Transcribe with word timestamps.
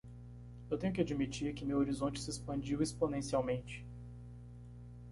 Eu 0.67 0.79
tenho 0.79 0.91
que 0.91 1.01
admitir 1.01 1.53
que 1.53 1.63
meu 1.63 1.77
horizonte 1.77 2.19
se 2.19 2.31
expandiu 2.31 2.81
exponencialmente. 2.81 3.85